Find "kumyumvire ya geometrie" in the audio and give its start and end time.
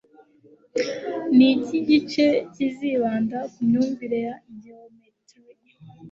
3.53-5.51